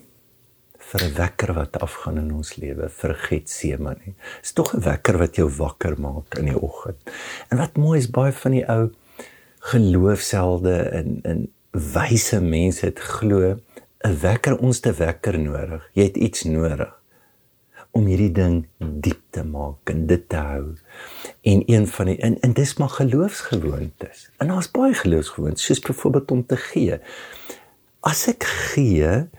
vir 0.90 1.02
'n 1.04 1.16
wekker 1.18 1.54
wat 1.54 1.82
afgaan 1.82 2.18
in 2.18 2.32
ons 2.32 2.56
lewe, 2.56 2.90
vir 2.90 3.14
Getsemane. 3.14 4.14
Dis 4.42 4.54
tog 4.54 4.74
'n 4.74 4.82
wekker 4.82 5.18
wat 5.18 5.36
jou 5.36 5.50
wakker 5.50 6.00
maak 6.00 6.38
in 6.38 6.46
die 6.46 6.62
oggend. 6.62 7.00
En 7.50 7.58
wat 7.58 7.78
mooi 7.78 8.00
is 8.00 8.12
baie 8.12 8.32
van 8.32 8.52
die 8.52 8.66
ou 8.68 8.92
geloofshelde 9.60 10.78
en 10.92 11.20
en 11.24 11.52
wyse 11.72 12.42
mense 12.42 12.86
het 12.86 13.00
glo 13.00 13.60
'n 14.06 14.20
wekker 14.22 14.58
ons 14.58 14.80
te 14.80 14.94
wekker 14.94 15.40
nodig. 15.40 15.90
Jy 15.94 16.04
het 16.04 16.18
iets 16.18 16.44
nodig 16.44 16.94
om 17.92 18.06
hierdie 18.06 18.32
ding 18.32 18.68
diep 18.78 19.22
te 19.32 19.44
maak 19.44 19.90
en 19.90 20.06
dit 20.08 20.30
te 20.30 20.36
hou. 20.36 20.76
En 21.42 21.64
een 21.66 21.88
van 21.88 22.06
die 22.06 22.18
en, 22.18 22.40
en 22.42 22.54
dis 22.54 22.76
maar 22.78 22.90
geloofsgewoontes. 22.90 24.30
En 24.38 24.48
daar's 24.48 24.72
baie 24.72 24.94
geloofsgewoontes, 24.94 25.66
soos 25.66 25.80
byvoorbeeld 25.80 26.32
om 26.32 26.46
te 26.46 26.58
gee. 26.58 27.00
As 28.00 28.28
ek 28.28 28.44
gee, 28.44 29.30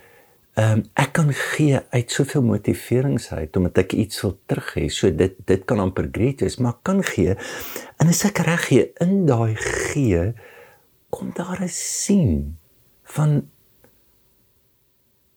Ehm 0.57 0.79
um, 0.79 0.83
ek 0.97 1.11
kan 1.13 1.29
gee 1.37 1.77
uit 1.93 2.13
soveel 2.13 2.41
motiverings 2.41 3.27
uit 3.29 3.57
omdat 3.61 3.77
ek 3.83 3.91
iets 3.93 4.23
wil 4.25 4.39
terug 4.49 4.71
hê. 4.73 4.87
So 4.89 5.11
dit 5.13 5.35
dit 5.45 5.65
kan 5.69 5.83
amper 5.83 6.07
great 6.09 6.41
wees, 6.41 6.57
maar 6.57 6.79
kan 6.81 7.03
gee. 7.05 7.35
En 8.01 8.09
as 8.09 8.23
ek 8.25 8.41
reg 8.47 8.65
gee 8.71 8.87
in 9.05 9.27
daai 9.29 9.53
gee 9.61 10.31
kom 11.13 11.35
daar 11.37 11.61
'n 11.61 11.69
sien 11.69 12.57
van 13.05 13.45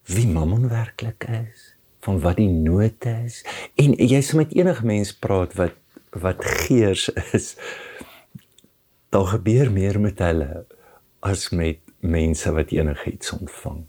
wie 0.10 0.28
mammon 0.28 0.68
werklik 0.70 1.28
is, 1.30 1.75
van 2.06 2.20
wat 2.24 2.39
die 2.39 2.50
nood 2.50 3.06
is. 3.06 3.44
En 3.80 3.94
jy 3.94 4.22
sê 4.25 4.39
met 4.39 4.56
enige 4.58 4.86
mens 4.86 5.13
praat 5.13 5.54
wat 5.60 5.78
wat 6.18 6.42
geers 6.66 7.10
is, 7.38 7.54
daar 9.13 9.28
gebeur 9.36 9.70
meer 9.72 10.00
met 10.01 10.22
hulle 10.25 10.66
as 11.25 11.50
met 11.54 11.82
mense 12.01 12.50
wat 12.56 12.72
enigiets 12.74 13.34
ontvang. 13.36 13.84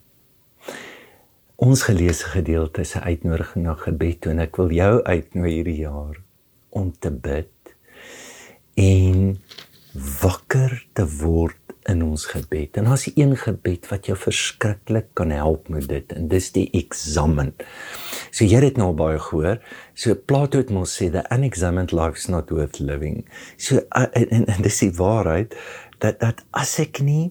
Ons 1.60 1.82
geleesde 1.88 2.28
gedeelte 2.34 2.80
is 2.80 2.94
'n 2.94 3.04
uitnodiging 3.04 3.64
na 3.64 3.74
gebed 3.74 4.26
en 4.26 4.38
ek 4.38 4.56
wil 4.56 4.70
jou 4.72 5.02
uitnooi 5.02 5.52
hierdie 5.52 5.80
jaar 5.80 6.20
om 6.68 6.92
te 6.98 7.10
bid 7.10 7.74
en 8.74 9.40
wakker 10.20 10.86
te 10.92 11.04
word 11.20 11.59
in 11.88 12.02
ons 12.04 12.26
gebed. 12.28 12.76
En 12.76 12.90
as 12.92 13.06
een 13.14 13.32
gebed 13.38 13.88
wat 13.88 14.08
jou 14.10 14.16
verskriklik 14.18 15.08
kan 15.18 15.32
help 15.32 15.70
met 15.72 15.88
dit 15.88 16.12
en 16.12 16.28
dis 16.28 16.50
die 16.52 16.66
eksamen. 16.76 17.54
So 18.30 18.44
jy 18.44 18.60
het 18.66 18.80
nou 18.80 18.92
baie 18.96 19.18
gehoor. 19.22 19.60
So 19.94 20.14
Plato 20.14 20.60
het 20.60 20.72
mos 20.74 20.92
sê 20.98 21.10
the 21.12 21.24
unexamined 21.32 21.94
life 21.96 22.20
is 22.20 22.28
not 22.28 22.52
worth 22.52 22.80
living. 22.80 23.24
So 23.56 23.80
uh, 23.96 24.08
en, 24.12 24.46
en 24.46 24.62
dis 24.66 24.82
die 24.84 24.92
waarheid 24.98 25.56
dat 26.00 26.20
dat 26.20 26.44
as 26.56 26.76
ek 26.82 27.02
nie 27.04 27.30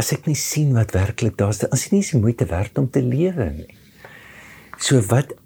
as 0.00 0.10
ek 0.16 0.26
nie 0.26 0.38
sien 0.38 0.72
wat 0.74 0.94
werklik 0.94 1.36
daar 1.38 1.52
is, 1.54 1.62
as 1.70 1.86
dit 1.86 2.00
nie 2.00 2.02
se 2.06 2.18
moeite 2.18 2.48
werd 2.50 2.78
om 2.80 2.88
te 2.90 3.02
lewe 3.04 3.46
nie. 3.54 3.76
So 4.82 4.98
wat 5.12 5.36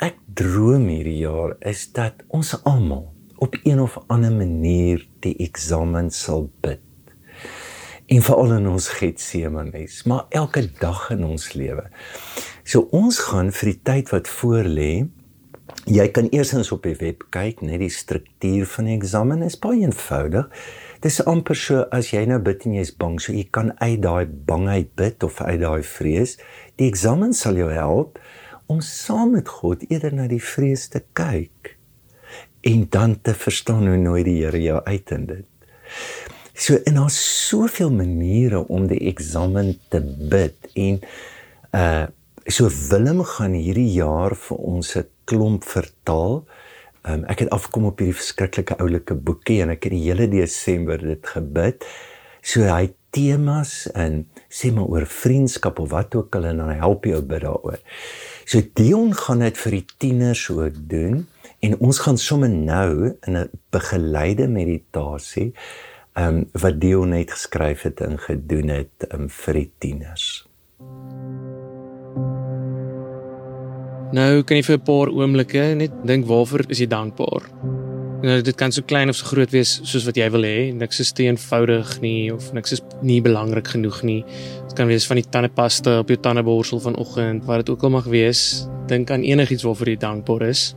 ek 0.00 0.16
droom 0.38 0.86
hierdie 0.88 1.18
jaar 1.20 1.56
is 1.66 1.88
dat 1.92 2.22
ons 2.32 2.54
almal 2.62 3.08
op 3.42 3.54
een 3.64 3.80
of 3.82 3.98
ander 4.08 4.32
manier 4.32 5.04
die 5.22 5.34
eksamen 5.44 6.10
sal 6.14 6.48
bid. 6.62 6.80
En 8.08 8.22
veral 8.24 8.54
in 8.56 8.68
ons 8.68 8.86
Getsemanes, 8.88 10.02
maar 10.08 10.24
elke 10.32 10.62
dag 10.80 11.10
in 11.12 11.26
ons 11.26 11.50
lewe. 11.52 11.82
So 12.64 12.86
ons 12.96 13.18
gaan 13.28 13.50
vir 13.52 13.68
die 13.68 13.80
tyd 13.84 14.12
wat 14.14 14.30
voorlê, 14.32 14.92
jy 15.84 16.06
kan 16.16 16.30
eersins 16.32 16.70
op 16.72 16.88
die 16.88 16.96
web 17.02 17.26
kyk, 17.36 17.60
net 17.60 17.82
die 17.82 17.90
struktuur 17.92 18.64
van 18.72 18.88
die 18.88 18.94
eksamen 18.96 19.44
is 19.44 19.58
baie 19.60 19.82
eenvoudig. 19.84 20.48
Dis 21.04 21.20
amper 21.28 21.60
so 21.60 21.82
as 21.92 22.08
jy 22.14 22.22
nou 22.30 22.38
bid 22.46 22.64
en 22.64 22.78
jy's 22.78 22.94
bang, 22.96 23.18
so 23.20 23.36
jy 23.36 23.44
kan 23.52 23.74
uit 23.82 24.00
daai 24.06 24.24
bangheid 24.24 24.88
bid 24.96 25.28
of 25.28 25.42
uit 25.44 25.60
daai 25.60 25.84
vrees. 25.84 26.38
Die 26.80 26.88
eksamen 26.88 27.36
sal 27.36 27.60
jou 27.60 27.68
help 27.74 28.16
om 28.72 28.80
saam 28.80 29.36
met 29.36 29.52
God 29.60 29.84
eerder 29.90 30.16
na 30.16 30.30
die 30.32 30.40
vrees 30.40 30.88
te 30.96 31.04
kyk 31.12 31.74
en 32.64 32.88
dan 32.88 33.20
te 33.20 33.36
verstaan 33.36 33.84
hoe 33.84 34.00
nooit 34.00 34.24
die 34.24 34.40
Here 34.40 34.64
jou 34.64 34.80
uit 34.88 35.12
in 35.12 35.28
dit. 35.28 35.46
So 36.58 36.74
en 36.84 36.96
daar's 36.98 37.18
soveel 37.48 37.90
maniere 37.94 38.64
om 38.66 38.88
die 38.90 38.98
eksamen 39.12 39.76
te 39.92 40.02
bid 40.02 40.72
en 40.74 41.02
uh 41.76 42.06
so 42.48 42.64
Willem 42.88 43.18
gaan 43.28 43.52
hierdie 43.52 43.90
jaar 43.92 44.32
vir 44.32 44.56
ons 44.56 44.94
'n 44.96 45.04
klomp 45.28 45.64
vertaal. 45.68 46.46
Um, 47.04 47.24
ek 47.28 47.44
het 47.44 47.50
afkom 47.52 47.84
op 47.84 47.98
hierdie 48.00 48.16
verskriklike 48.16 48.78
oulike 48.80 49.14
boekie 49.14 49.60
en 49.62 49.70
ek 49.70 49.84
het 49.84 49.92
die 49.92 50.06
hele 50.08 50.28
Desember 50.32 50.98
dit 50.98 51.26
gebid. 51.26 51.84
So 52.40 52.64
hy 52.64 52.94
temas 53.12 53.84
en 53.92 54.24
sê 54.48 54.72
maar 54.72 54.88
oor 54.88 55.06
vriendskap 55.06 55.78
of 55.78 55.90
wat 55.90 56.14
ook 56.14 56.34
al 56.36 56.48
en 56.50 56.64
dan 56.64 56.72
help 56.80 57.04
jy 57.04 57.20
bid 57.20 57.44
daaroor. 57.44 57.78
So 58.46 58.64
Dion 58.74 59.12
gaan 59.12 59.44
dit 59.44 59.58
vir 59.58 59.76
die 59.76 59.86
tieners 59.98 60.48
ook 60.50 60.80
doen 60.88 61.26
en 61.60 61.78
ons 61.78 61.98
gaan 61.98 62.16
sommer 62.16 62.48
nou 62.48 63.12
in 63.26 63.36
'n 63.36 63.50
begeleide 63.70 64.48
meditasie 64.48 65.52
um, 66.18 66.44
wat 66.52 66.80
Dion 66.80 67.14
net 67.14 67.30
geskryf 67.30 67.82
het 67.86 68.00
en 68.00 68.18
gedoen 68.18 68.68
het 68.68 69.08
um, 69.12 69.28
vir 69.28 69.62
die 69.62 69.70
tieners. 69.78 70.28
Nou 74.12 74.42
kan 74.42 74.56
jy 74.56 74.62
vir 74.64 74.78
'n 74.78 74.84
paar 74.84 75.08
oomblikke 75.12 75.74
net 75.76 75.92
dink 76.04 76.26
waarvoor 76.26 76.64
is 76.68 76.80
jy 76.80 76.86
dankbaar? 76.86 77.44
Nou 78.22 78.40
dit 78.42 78.56
kan 78.56 78.72
so 78.72 78.82
klein 78.82 79.08
of 79.08 79.16
so 79.16 79.26
groot 79.26 79.50
wees 79.50 79.80
soos 79.84 80.04
wat 80.08 80.16
jy 80.16 80.30
wil 80.30 80.42
hê. 80.42 80.72
Niks 80.74 81.00
is 81.00 81.12
te 81.12 81.22
eenvoudig 81.22 82.00
nie 82.00 82.32
of 82.34 82.52
niks 82.52 82.72
is 82.72 82.82
nie 83.02 83.20
belangrik 83.22 83.68
genoeg 83.68 84.02
nie. 84.02 84.24
Dit 84.66 84.74
kan 84.74 84.86
wees 84.86 85.06
van 85.06 85.16
die 85.16 85.28
tandepasta 85.30 86.00
op 86.00 86.08
jou 86.08 86.18
tandeborsel 86.18 86.80
vanoggend, 86.80 87.44
wat 87.44 87.62
dit 87.62 87.70
ook 87.70 87.82
al 87.82 87.90
mag 87.90 88.04
wees. 88.10 88.66
Dink 88.86 89.10
aan 89.10 89.22
enigiets 89.22 89.62
waarvoor 89.62 89.88
jy 89.88 89.96
dankbaar 89.96 90.48
is. 90.48 90.74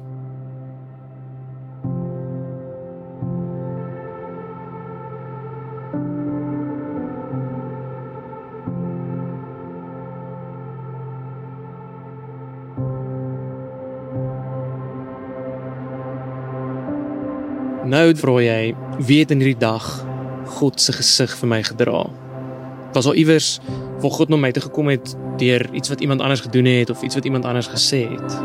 Nou 17.91 18.13
vra 18.15 18.33
jy, 18.39 18.71
wie 19.03 19.17
het 19.19 19.33
in 19.33 19.41
hierdie 19.41 19.60
dag 19.60 19.83
God 20.55 20.79
se 20.79 20.93
gesig 20.95 21.31
vir 21.41 21.50
my 21.51 21.57
gedra? 21.67 22.05
Was 22.95 23.10
al 23.10 23.17
iewers 23.19 23.57
waar 24.00 24.13
God 24.15 24.31
na 24.31 24.38
my 24.39 24.51
toe 24.55 24.63
gekom 24.63 24.88
het 24.93 25.12
deur 25.41 25.65
iets 25.75 25.91
wat 25.91 26.00
iemand 26.00 26.24
anders 26.24 26.43
gedoen 26.45 26.69
het 26.71 26.93
of 26.93 27.01
iets 27.03 27.19
wat 27.19 27.27
iemand 27.27 27.45
anders 27.50 27.67
gesê 27.67 28.05
het? 28.13 28.38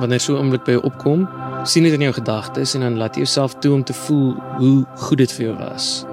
Wanneer 0.00 0.20
so 0.20 0.34
'n 0.34 0.42
oomblik 0.42 0.64
by 0.64 0.74
jou 0.74 0.82
opkom, 0.82 1.28
sien 1.62 1.86
dit 1.86 1.92
in 1.92 2.00
jou 2.00 2.12
gedagtes 2.12 2.74
en 2.74 2.80
dan 2.80 2.96
laat 2.96 3.14
jy 3.14 3.22
jouself 3.22 3.54
toe 3.54 3.72
om 3.72 3.84
te 3.84 3.94
voel 3.94 4.34
hoe 4.58 4.84
goed 4.96 5.18
dit 5.18 5.32
vir 5.32 5.46
jou 5.46 5.56
was. 5.58 6.04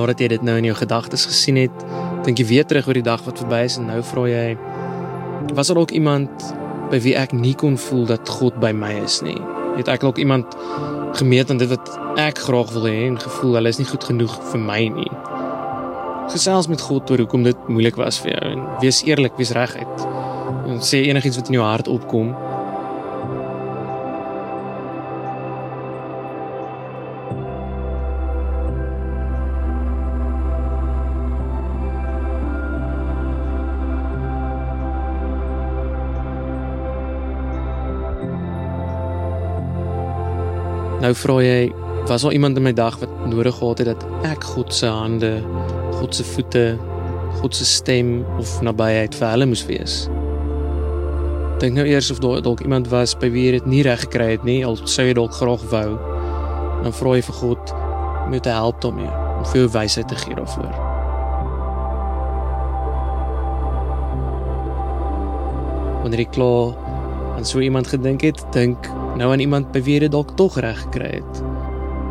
Nadat 0.00 0.20
jy 0.22 0.30
dit 0.34 0.42
nou 0.46 0.56
in 0.58 0.70
jou 0.70 0.76
gedagtes 0.78 1.26
gesien 1.28 1.60
het, 1.60 1.84
dink 2.24 2.40
jy 2.40 2.46
weer 2.48 2.66
terug 2.68 2.88
oor 2.88 2.98
die 2.98 3.06
dag 3.06 3.22
wat 3.26 3.40
verby 3.42 3.64
is 3.68 3.78
en 3.80 3.88
nou 3.92 4.00
vra 4.04 4.26
jy 4.28 4.46
was 5.54 5.70
daar 5.70 5.80
dalk 5.80 5.90
iemand 5.96 6.30
by 6.90 6.98
wie 7.02 7.14
ek 7.18 7.32
nie 7.36 7.54
kon 7.58 7.78
voel 7.78 8.06
dat 8.10 8.28
God 8.28 8.58
by 8.62 8.72
my 8.76 8.92
is 9.04 9.20
nie? 9.24 9.38
Het 9.78 9.88
ek 9.92 10.04
dalk 10.04 10.18
iemand 10.18 10.56
gemeet 11.18 11.50
aan 11.50 11.60
dit 11.62 11.70
wat 11.70 11.90
ek 12.20 12.42
graag 12.46 12.72
wil 12.74 12.86
hê 12.90 13.06
en 13.06 13.18
gevoel 13.20 13.58
hulle 13.58 13.72
is 13.72 13.80
nie 13.80 13.88
goed 13.88 14.04
genoeg 14.06 14.34
vir 14.50 14.62
my 14.62 14.80
nie? 14.94 15.10
Gesels 16.30 16.68
met 16.70 16.82
God 16.82 17.10
oor 17.10 17.24
hoekom 17.24 17.46
dit 17.46 17.68
moeilik 17.70 17.98
was 17.98 18.20
vir 18.22 18.34
jou 18.34 18.52
en 18.52 18.66
wees 18.82 19.02
eerlik, 19.06 19.38
wees 19.38 19.54
reguit. 19.56 20.06
En 20.70 20.82
sê 20.84 21.02
enigiets 21.08 21.40
wat 21.40 21.50
in 21.50 21.58
jou 21.58 21.66
hart 21.66 21.90
opkom. 21.90 22.34
Nou 41.00 41.14
vra 41.16 41.38
jy, 41.40 41.70
was 42.04 42.26
daar 42.26 42.34
iemand 42.36 42.58
in 42.60 42.66
my 42.66 42.72
dag 42.76 42.98
wat 43.00 43.12
nodig 43.24 43.54
gehad 43.56 43.78
het 43.80 43.86
dat 43.88 44.02
ek 44.28 44.42
God 44.44 44.74
se 44.74 44.86
hande, 44.86 45.30
God 45.96 46.12
se 46.14 46.24
voete, 46.34 46.64
God 47.40 47.56
se 47.56 47.64
stem 47.64 48.18
of 48.36 48.58
nabyheid 48.60 49.16
vir 49.16 49.30
hulle 49.32 49.46
moes 49.48 49.62
wees? 49.64 49.94
Dink 51.64 51.78
nou 51.78 51.86
eers 51.88 52.10
of 52.12 52.20
daar 52.20 52.44
dalk 52.44 52.60
iemand 52.60 52.92
was 52.92 53.16
by 53.16 53.32
wie 53.32 53.46
jy 53.46 53.56
dit 53.56 53.70
nie 53.72 53.80
reg 53.88 54.04
gekry 54.04 54.34
het 54.34 54.44
nie, 54.44 54.58
al 54.60 54.76
sou 54.84 55.08
jy 55.08 55.16
dalk 55.16 55.32
graag 55.40 55.64
wou. 55.72 55.96
Dan 56.84 56.92
vra 57.00 57.16
jy 57.16 57.24
vir 57.30 57.40
God 57.40 57.74
om 58.26 58.36
jou 58.36 58.44
te 58.44 58.52
help 58.60 58.84
daarmee, 58.84 59.16
om 59.40 59.50
vir 59.54 59.62
jou 59.62 59.72
wysheid 59.80 60.12
te 60.12 60.20
gee 60.20 60.36
daarvoor. 60.36 60.78
Wanneer 66.04 66.26
jy 66.26 66.30
klaar 66.36 66.76
aan 67.38 67.48
so 67.48 67.64
iemand 67.64 67.88
gedink 67.88 68.28
het, 68.28 68.44
dink 68.52 68.92
nou 69.18 69.32
aan 69.32 69.42
iemand 69.42 69.72
by 69.72 69.82
wie 69.82 69.96
jy 69.96 70.04
dit 70.06 70.12
dalk 70.12 70.36
tog 70.38 70.58
reg 70.62 70.78
gekry 70.86 71.10
het. 71.18 71.42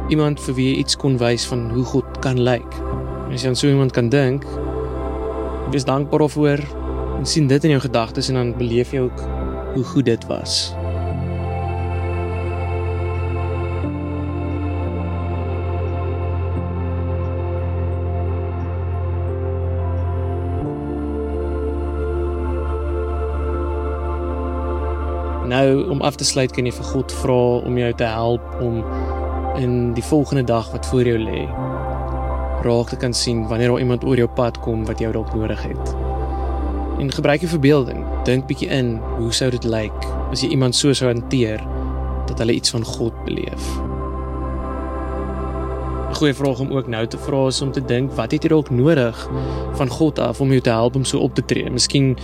Iemand 0.10 0.42
vir 0.42 0.58
wie 0.58 0.68
jy 0.72 0.80
iets 0.84 0.98
kon 1.00 1.20
wys 1.22 1.46
van 1.50 1.70
hoe 1.74 1.86
God 1.86 2.20
kan 2.24 2.40
lyk. 2.42 2.80
As 3.30 3.44
jy 3.44 3.52
aan 3.52 3.60
so 3.60 3.70
iemand 3.70 3.94
kan 3.96 4.10
dink, 4.10 4.48
wees 5.70 5.86
dankbaar 5.86 6.26
daarvoor 6.26 6.66
en 7.20 7.26
sien 7.30 7.48
dit 7.48 7.64
in 7.68 7.76
jou 7.78 7.82
gedagtes 7.86 8.32
en 8.32 8.40
dan 8.42 8.54
beleef 8.58 8.94
jy 8.96 9.06
ook 9.06 9.26
hoe 9.76 9.84
goed 9.84 10.06
dit 10.10 10.26
was. 10.32 10.72
Nou 25.50 25.90
om 25.90 26.02
af 26.02 26.16
te 26.16 26.26
sluit 26.28 26.52
kan 26.54 26.68
jy 26.68 26.72
vir 26.78 26.90
God 26.92 27.14
vra 27.24 27.42
om 27.66 27.78
jou 27.78 27.94
te 27.98 28.06
help 28.06 28.60
om 28.62 28.84
in 29.58 29.94
die 29.98 30.04
volgende 30.06 30.44
dag 30.46 30.68
wat 30.72 30.86
voor 30.86 31.08
jou 31.10 31.18
lê 31.18 31.48
raak 32.64 32.92
te 32.92 33.00
kan 33.00 33.14
sien 33.14 33.48
wanneer 33.48 33.72
daar 33.72 33.80
iemand 33.80 34.04
oor 34.04 34.20
jou 34.20 34.28
pad 34.36 34.60
kom 34.60 34.86
wat 34.86 35.00
jou 35.00 35.12
dalk 35.16 35.34
nodig 35.34 35.62
het. 35.64 35.96
En 37.00 37.12
gebruik 37.12 37.40
jou 37.40 37.50
verbeelding. 37.50 38.04
Dink 38.28 38.46
bietjie 38.48 38.68
in, 38.68 38.98
hoe 39.18 39.32
sou 39.34 39.50
dit 39.50 39.64
lyk 39.64 40.06
as 40.30 40.44
jy 40.44 40.52
iemand 40.54 40.76
so 40.76 40.94
sou 40.94 41.08
hanteer 41.10 41.64
dat 42.28 42.38
hulle 42.44 42.54
iets 42.60 42.76
van 42.76 42.84
God 42.86 43.16
beleef? 43.26 43.70
'n 46.10 46.16
Goeie 46.20 46.34
vraag 46.34 46.60
om 46.60 46.72
ook 46.76 46.88
nou 46.88 47.08
te 47.08 47.18
vra 47.18 47.48
is 47.48 47.62
om 47.62 47.72
te 47.72 47.86
dink, 47.86 48.12
wat 48.12 48.32
het 48.32 48.44
jy 48.44 48.50
dalk 48.50 48.70
nodig 48.70 49.30
van 49.74 49.90
God 49.90 50.20
af 50.20 50.42
om 50.42 50.50
jou 50.50 50.62
te 50.62 50.70
help 50.70 50.96
om 50.96 51.06
so 51.06 51.18
op 51.18 51.34
te 51.36 51.46
tree? 51.46 51.70
Miskien 51.72 52.18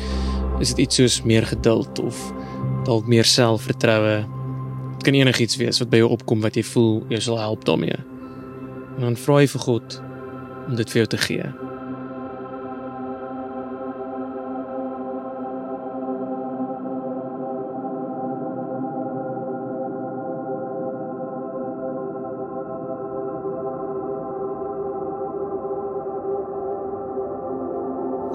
is 0.60 0.70
dit 0.70 0.78
iets 0.78 0.96
soos 0.96 1.24
meer 1.24 1.46
geduld 1.46 2.00
of 2.00 2.34
dalk 2.86 3.08
meer 3.08 3.26
selfvertroue. 3.26 4.26
Dit 4.94 5.04
kan 5.04 5.14
enigiets 5.14 5.58
wees 5.58 5.82
wat 5.82 5.90
by 5.90 6.04
jou 6.04 6.10
opkom 6.14 6.44
wat 6.46 6.58
jy 6.58 6.64
voel 6.74 7.00
jy 7.10 7.22
sal 7.26 7.42
help 7.42 7.66
daarmee. 7.66 7.98
En 8.96 9.10
dan 9.10 9.20
vra 9.20 9.42
jy 9.42 9.52
vir 9.56 9.66
God 9.68 10.02
om 10.70 10.76
dit 10.76 10.90
vir 10.94 11.04
jou 11.04 11.08
te 11.16 11.24
gee. 11.28 11.54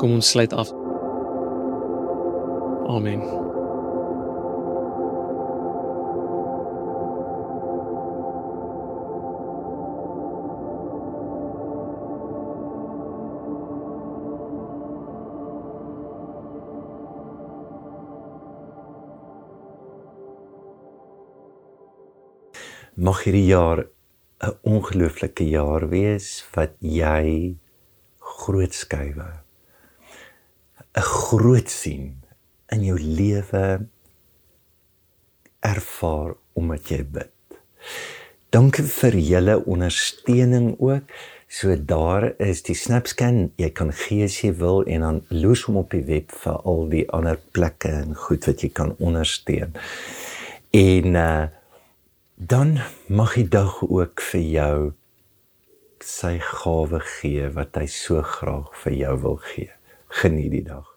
Kom 0.01 0.17
ons 0.17 0.31
sluit 0.33 0.53
af. 0.57 0.73
Amen. 2.89 3.50
Mag 23.01 23.23
hierdie 23.25 23.47
jaar 23.49 23.87
'n 24.45 24.57
ongelooflike 24.61 25.45
jaar 25.49 25.89
wees 25.89 26.45
wat 26.53 26.73
jy 26.85 27.57
groot 28.41 28.75
skuwe 28.77 29.29
'n 31.01 31.07
groot 31.25 31.71
sien 31.71 32.21
in 32.69 32.85
jou 32.85 32.99
lewe 33.01 33.89
ervaar 35.61 36.35
omdat 36.53 36.89
jy 36.93 37.03
bid. 37.05 37.33
Dankie 38.51 38.85
vir 38.85 39.17
julle 39.17 39.65
ondersteuning 39.65 40.77
ook. 40.79 41.05
So 41.49 41.77
daar 41.77 42.35
is 42.39 42.63
die 42.63 42.75
SnapScan. 42.75 43.53
Jy 43.57 43.71
kan 43.71 43.93
gee 43.93 44.25
as 44.25 44.43
jy 44.43 44.53
wil 44.53 44.85
en 44.85 45.01
dan 45.01 45.23
loos 45.29 45.63
hom 45.63 45.77
op 45.77 45.91
die 45.91 46.05
web 46.05 46.33
vir 46.43 46.61
al 46.65 46.89
die 46.89 47.07
ander 47.09 47.41
plekke 47.53 47.89
en 47.89 48.15
goed 48.15 48.45
wat 48.45 48.61
jy 48.61 48.69
kan 48.69 48.95
ondersteun. 48.99 49.73
En 50.71 51.15
uh 51.15 51.47
dan 52.43 52.81
mag 53.07 53.35
die 53.35 53.49
dag 53.49 53.83
ook 53.83 54.21
vir 54.21 54.41
jou 54.41 54.93
sy 56.01 56.39
gawe 56.41 57.01
gee 57.05 57.51
wat 57.53 57.77
hy 57.77 57.85
so 57.93 58.23
graag 58.25 58.73
vir 58.81 58.95
jou 58.97 59.17
wil 59.27 59.37
gee. 59.45 59.69
Geniet 60.09 60.49
die 60.55 60.65
dag. 60.65 60.89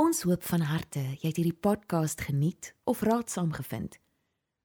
Ons 0.00 0.24
hoop 0.24 0.44
van 0.48 0.64
harte 0.72 1.04
jy 1.20 1.28
het 1.28 1.36
hierdie 1.36 1.60
podcast 1.68 2.24
geniet 2.24 2.72
of 2.88 3.04
raadsaam 3.04 3.52
gevind. 3.52 4.00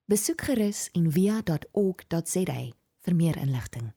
Besoek 0.07 0.47
gerus 0.47 0.87
en 0.95 1.11
via.ok.za 1.11 2.61
vir 3.01 3.15
meer 3.15 3.37
inligting. 3.43 3.91